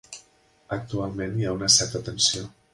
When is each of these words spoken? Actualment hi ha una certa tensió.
Actualment 0.77 1.37
hi 1.41 1.47
ha 1.51 1.55
una 1.61 1.71
certa 1.77 2.05
tensió. 2.11 2.51